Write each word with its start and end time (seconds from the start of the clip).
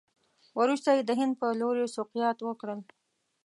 وروسته 0.59 0.89
یې 0.97 1.01
د 1.05 1.11
هند 1.19 1.33
په 1.41 1.47
لوري 1.59 1.83
سوقیات 1.97 2.37
وکړل. 2.43 2.79